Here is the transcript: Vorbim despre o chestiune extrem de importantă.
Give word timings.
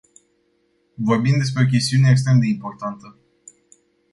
Vorbim 1.09 1.37
despre 1.37 1.63
o 1.63 1.71
chestiune 1.73 2.09
extrem 2.09 2.39
de 2.39 2.45
importantă. 2.47 3.17